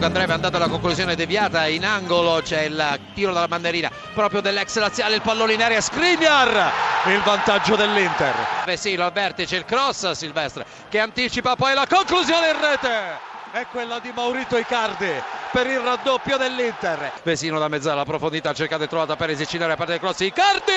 [0.00, 4.40] Comunque Andrea è andato alla conclusione deviata in angolo, c'è il tiro dalla banderina proprio
[4.40, 6.72] dell'ex laziale, il pallone in area, Skriniar,
[7.08, 8.34] il vantaggio dell'Inter.
[8.64, 13.18] Vesino al vertice, il cross Silvestre che anticipa poi la conclusione in rete
[13.50, 17.12] è quella di Maurito Icardi per il raddoppio dell'Inter.
[17.22, 20.20] Vesino da mezzala, la profondità cercata e trovata per esercitare a parte del cross.
[20.20, 20.72] Icardi!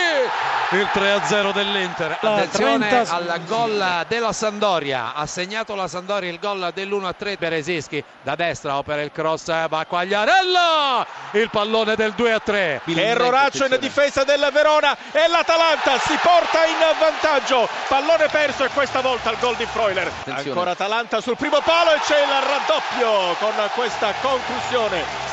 [0.72, 2.18] Il 3-0 dell'Inter.
[2.20, 3.16] Attenzione 30...
[3.16, 5.14] al gol della Sandoria.
[5.14, 8.04] Ha segnato la Sandoria il gol dell'1-3 Beresischi.
[8.24, 11.06] Da destra opera il cross, va Quagliarella!
[11.32, 12.82] Il pallone del 2-3.
[12.98, 17.68] Erroraccio in difesa del Verona e l'Atalanta si porta in vantaggio.
[17.88, 20.08] Pallone perso e questa volta il gol di Freuler.
[20.08, 20.50] Attenzione.
[20.50, 24.63] Ancora Atalanta sul primo palo e c'è il raddoppio con questa conclusione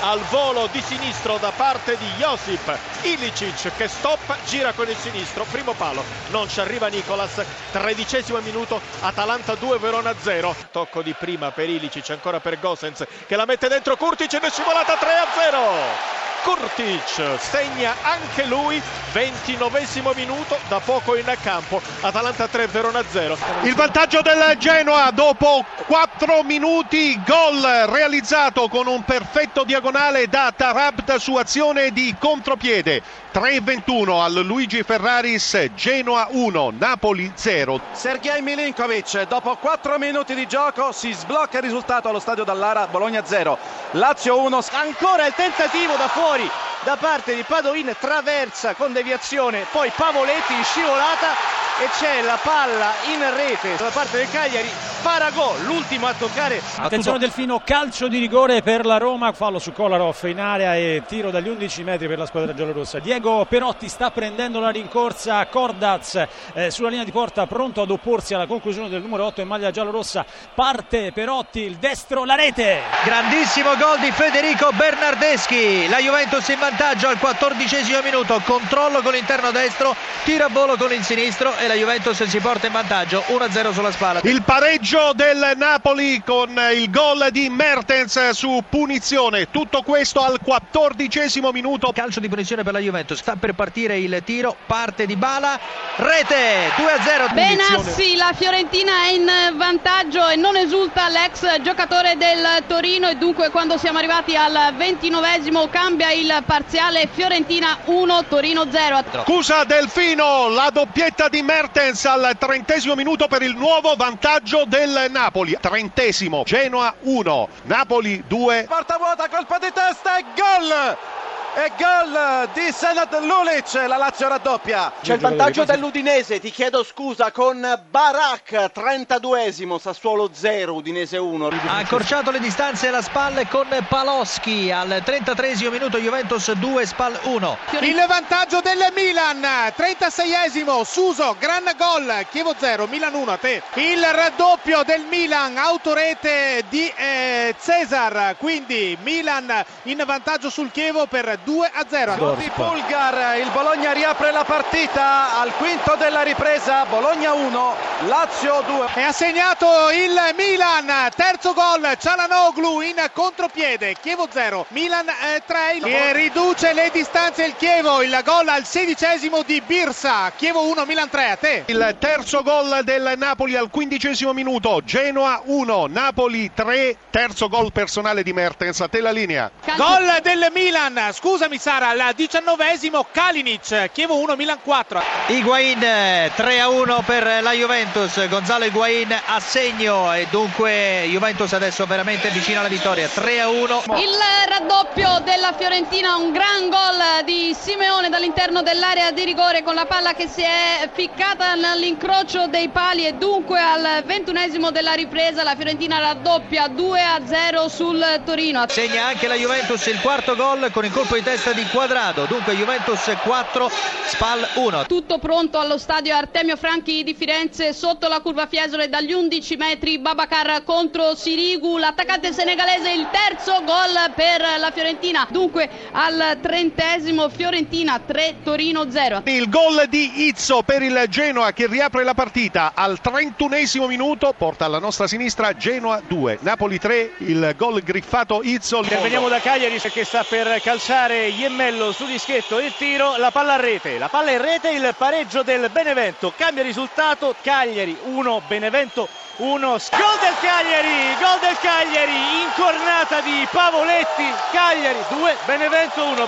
[0.02, 5.44] al volo di sinistro da parte di Josip Ilicic che stop, gira con il sinistro,
[5.44, 7.40] primo palo, non ci arriva Nicolas,
[7.70, 13.36] tredicesimo minuto, Atalanta 2, Verona 0, tocco di prima per Ilicic, ancora per Gosens che
[13.36, 16.29] la mette dentro Kurtic ed è scivolata 3 a 0.
[16.42, 17.38] Kurtic.
[17.38, 18.80] Segna anche lui
[19.12, 21.80] 29 minuto da poco in campo.
[22.00, 29.04] Atalanta 3 Verona 0 il vantaggio del Genoa dopo 4 minuti gol realizzato con un
[29.04, 33.02] perfetto diagonale da Tarabt su azione di contropiede.
[33.32, 40.90] 3-21 al Luigi Ferraris Genoa 1 Napoli 0 Sergei Milinkovic dopo 4 minuti di gioco
[40.90, 43.56] si sblocca il risultato allo stadio Dallara Bologna 0
[43.92, 46.48] Lazio 1 ancora il tentativo da fuori fuori
[46.84, 51.32] da parte di Padoin traversa con deviazione poi Pavoletti in scivolata
[51.80, 56.60] e c'è la palla in rete da parte del Cagliari Faragò l'ultimo a toccare.
[56.76, 61.30] Attenzione Delfino calcio di rigore per la Roma fallo su Kolarov in area e tiro
[61.30, 62.98] dagli 11 metri per la squadra giallorossa.
[62.98, 68.34] Diego Perotti sta prendendo la rincorsa Cordaz eh, sulla linea di porta pronto ad opporsi
[68.34, 70.26] alla conclusione del numero 8 in maglia giallorossa.
[70.54, 72.80] Parte Perotti il destro la rete.
[73.02, 75.88] Grandissimo gol di Federico Bernardeschi.
[75.88, 78.38] La Juventus in vantaggio al 14 minuto.
[78.44, 82.66] Controllo con l'interno destro tira a volo con il sinistro e la Juventus si porta
[82.66, 84.20] in vantaggio 1-0 sulla spalla.
[84.24, 89.50] Il pareggio del Napoli con il gol di Mertens su punizione.
[89.50, 91.92] Tutto questo al quattordicesimo minuto.
[91.92, 93.18] Calcio di punizione per la Juventus.
[93.18, 94.56] Sta per partire il tiro.
[94.66, 95.58] Parte di Bala.
[95.96, 97.34] Rete 2-0.
[97.34, 103.50] Benassi, la Fiorentina è in vantaggio e non esulta l'ex giocatore del Torino e dunque
[103.50, 109.04] quando siamo arrivati al ventinovesimo cambia il parziale Fiorentina 1 Torino 0.
[109.24, 114.79] Scusa Delfino, la doppietta di Mertens Mertens al trentesimo minuto per il nuovo vantaggio del
[115.10, 115.56] Napoli.
[115.60, 118.64] Trentesimo, Genoa 1, Napoli 2.
[118.68, 121.18] Porta vuota, colpa di testa e gol!
[121.54, 124.92] E gol di Senat Lulic, la Lazio raddoppia.
[125.02, 131.48] C'è il vantaggio dell'Udinese, ti chiedo scusa, con Barak, 32esimo, Sassuolo 0, Udinese 1.
[131.48, 137.58] Ha accorciato le distanze alla spalle con Paloschi, al 33esimo minuto Juventus 2, Spal 1.
[137.80, 139.40] Il vantaggio del Milan,
[139.76, 143.62] 36esimo, Suso, gran gol, Chievo 0, Milan 1, a te.
[143.74, 151.38] Il raddoppio del Milan, autorete di eh, Cesar, quindi Milan in vantaggio sul Chievo per
[151.44, 152.34] 2 a 0.
[152.34, 155.40] Di Pulgar, il Bologna riapre la partita.
[155.40, 157.74] Al quinto della ripresa, Bologna 1,
[158.06, 158.86] Lazio 2.
[158.94, 165.06] E ha segnato il Milan, terzo gol, Cialanoglu in contropiede, Chievo 0, Milan
[165.46, 170.68] 3, eh, e riduce le distanze il Chievo, il gol al sedicesimo di Birsa, Chievo
[170.68, 171.62] 1, Milan 3, a te.
[171.66, 178.22] Il terzo gol del Napoli al quindicesimo minuto, Genoa 1, Napoli 3, terzo gol personale
[178.22, 179.50] di Mertens, a te la linea.
[179.76, 185.00] Gol del Milan, scusa scusami Sara, al diciannovesimo Kalinic, Chievo 1, Milan 4.
[185.28, 191.86] Higuain 3 a 1 per la Juventus, Gonzalo Higuain a segno e dunque Juventus adesso
[191.86, 193.82] veramente vicino alla vittoria, 3 a 1.
[193.98, 194.16] Il
[194.48, 200.14] raddoppio della Fiorentina, un gran gol di Simeone dall'interno dell'area di rigore con la palla
[200.14, 206.00] che si è ficcata all'incrocio dei pali e dunque al ventunesimo della ripresa la Fiorentina
[206.00, 208.64] raddoppia 2 a 0 sul Torino.
[208.66, 212.54] Segna anche la Juventus il quarto gol con il colpo di testa di Quadrado, dunque
[212.54, 213.70] Juventus 4,
[214.06, 214.86] Spal 1.
[214.86, 219.98] Tutto pronto allo stadio Artemio Franchi di Firenze, sotto la curva Fiesole dagli 11 metri,
[219.98, 228.00] Babacar contro Sirigu, l'attaccante senegalese, il terzo gol per la Fiorentina, dunque al trentesimo Fiorentina
[228.04, 229.22] 3, Torino 0.
[229.24, 234.64] Il gol di Izzo per il Genoa che riapre la partita al 31 minuto, porta
[234.64, 238.80] alla nostra sinistra Genoa 2, Napoli 3, il gol griffato Izzo.
[238.82, 243.54] Veniamo da Cagliari che sta per calciare fare Iemmello su dischetto il tiro, la palla
[243.54, 249.08] a rete, la palla in rete, il pareggio del Benevento, cambia risultato, Cagliari 1, Benevento
[249.38, 256.26] 1 gol del Cagliari gol del Cagliari incornata di Pavoletti Cagliari 2 Benevento 1